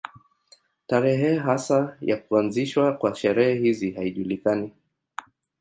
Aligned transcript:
Tarehe 0.87 1.37
hasa 1.39 1.97
ya 2.01 2.17
kuanzishwa 2.17 2.93
kwa 2.93 3.15
sherehe 3.15 3.55
hizi 3.59 3.91
haijulikani. 3.91 4.71